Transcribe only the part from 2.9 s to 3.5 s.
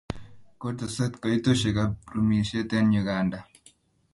Uganda